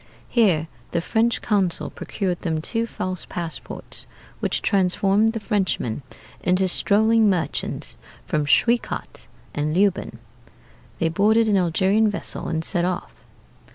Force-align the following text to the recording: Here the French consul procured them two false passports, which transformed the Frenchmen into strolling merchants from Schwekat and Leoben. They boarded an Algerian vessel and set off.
Here 0.29 0.67
the 0.93 0.99
French 0.99 1.43
consul 1.43 1.91
procured 1.91 2.41
them 2.41 2.59
two 2.59 2.87
false 2.87 3.23
passports, 3.27 4.07
which 4.39 4.63
transformed 4.63 5.33
the 5.33 5.39
Frenchmen 5.39 6.01
into 6.41 6.67
strolling 6.67 7.29
merchants 7.29 7.97
from 8.25 8.45
Schwekat 8.47 9.27
and 9.53 9.75
Leoben. 9.75 10.17
They 10.97 11.09
boarded 11.09 11.47
an 11.47 11.57
Algerian 11.57 12.09
vessel 12.09 12.47
and 12.47 12.65
set 12.65 12.83
off. 12.83 13.13